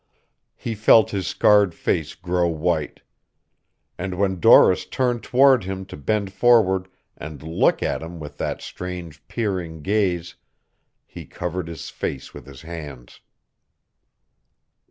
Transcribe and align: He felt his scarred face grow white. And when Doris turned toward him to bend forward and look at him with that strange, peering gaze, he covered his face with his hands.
He 0.55 0.73
felt 0.73 1.11
his 1.11 1.27
scarred 1.27 1.75
face 1.75 2.15
grow 2.15 2.47
white. 2.47 3.03
And 3.99 4.15
when 4.15 4.39
Doris 4.39 4.87
turned 4.87 5.21
toward 5.21 5.63
him 5.65 5.85
to 5.85 5.95
bend 5.95 6.33
forward 6.33 6.87
and 7.15 7.43
look 7.43 7.83
at 7.83 8.01
him 8.01 8.19
with 8.19 8.39
that 8.39 8.63
strange, 8.63 9.21
peering 9.27 9.83
gaze, 9.83 10.33
he 11.05 11.27
covered 11.27 11.67
his 11.67 11.91
face 11.91 12.33
with 12.33 12.47
his 12.47 12.63
hands. 12.63 13.21